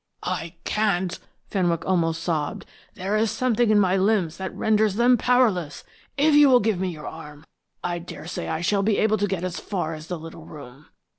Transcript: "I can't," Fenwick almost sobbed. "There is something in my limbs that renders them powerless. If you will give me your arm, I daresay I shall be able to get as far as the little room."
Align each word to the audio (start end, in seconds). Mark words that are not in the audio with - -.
"I 0.23 0.55
can't," 0.63 1.19
Fenwick 1.51 1.85
almost 1.85 2.23
sobbed. 2.23 2.65
"There 2.95 3.15
is 3.15 3.29
something 3.29 3.69
in 3.69 3.79
my 3.79 3.97
limbs 3.97 4.37
that 4.37 4.51
renders 4.55 4.95
them 4.95 5.15
powerless. 5.15 5.83
If 6.17 6.33
you 6.33 6.49
will 6.49 6.59
give 6.59 6.79
me 6.79 6.89
your 6.89 7.05
arm, 7.05 7.45
I 7.83 7.99
daresay 7.99 8.47
I 8.47 8.61
shall 8.61 8.81
be 8.81 8.97
able 8.97 9.19
to 9.19 9.27
get 9.27 9.43
as 9.43 9.59
far 9.59 9.93
as 9.93 10.07
the 10.07 10.17
little 10.17 10.47
room." 10.47 10.87